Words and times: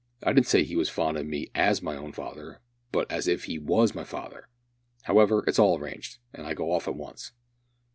I 0.23 0.33
didn't 0.33 0.47
say 0.47 0.63
he 0.63 0.75
was 0.75 0.87
as 0.89 0.95
fond 0.95 1.15
o' 1.19 1.23
me 1.23 1.51
as 1.53 1.83
my 1.83 1.95
own 1.95 2.11
father, 2.11 2.59
but 2.91 3.11
as 3.11 3.27
if 3.27 3.43
he 3.43 3.59
was 3.59 3.93
my 3.93 4.03
father. 4.03 4.47
However, 5.03 5.43
it's 5.45 5.59
all 5.59 5.77
arranged, 5.77 6.17
and 6.33 6.47
I 6.47 6.55
go 6.55 6.71
off 6.71 6.87
at 6.87 6.95
once." 6.95 7.33